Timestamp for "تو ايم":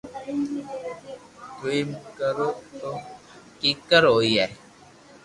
1.57-1.89